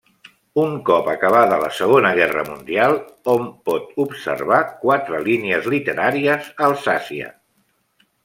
[0.59, 2.95] Un cop acabada la Segona Guerra Mundial,
[3.33, 7.29] hom pot observar quatre línies literàries a Alsàcia.